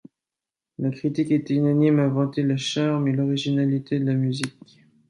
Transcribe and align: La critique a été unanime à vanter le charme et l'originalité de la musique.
La 0.79 0.89
critique 0.89 1.31
a 1.31 1.35
été 1.35 1.53
unanime 1.53 1.99
à 1.99 2.07
vanter 2.07 2.41
le 2.41 2.57
charme 2.57 3.07
et 3.07 3.11
l'originalité 3.13 3.99
de 3.99 4.05
la 4.05 4.15
musique. 4.15 4.81